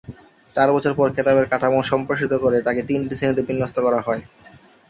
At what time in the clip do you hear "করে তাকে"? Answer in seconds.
2.43-2.81